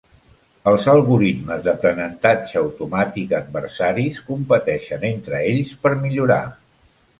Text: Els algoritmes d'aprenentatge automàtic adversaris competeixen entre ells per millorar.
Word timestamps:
Els 0.69 0.85
algoritmes 0.93 1.61
d'aprenentatge 1.67 2.57
automàtic 2.63 3.37
adversaris 3.41 4.25
competeixen 4.33 5.07
entre 5.13 5.45
ells 5.53 5.79
per 5.85 5.95
millorar. 6.03 6.43